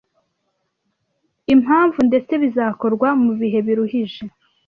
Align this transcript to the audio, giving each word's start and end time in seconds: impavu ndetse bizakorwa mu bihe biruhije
impavu 1.53 1.99
ndetse 2.09 2.33
bizakorwa 2.41 3.07
mu 3.23 3.31
bihe 3.39 3.59
biruhije 3.65 4.23